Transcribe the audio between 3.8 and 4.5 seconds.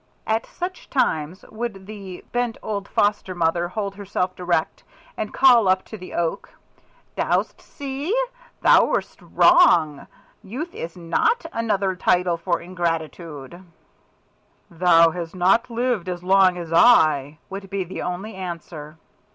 herself